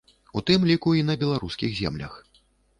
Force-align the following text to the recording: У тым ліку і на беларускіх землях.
У 0.39 0.41
тым 0.47 0.65
ліку 0.69 0.95
і 1.01 1.05
на 1.11 1.17
беларускіх 1.25 1.79
землях. 1.83 2.19